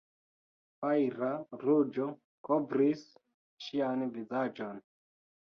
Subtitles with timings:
[0.77, 1.29] Fajra
[1.65, 2.07] ruĝo
[2.49, 3.05] kovris
[3.67, 4.83] ŝian vizaĝon.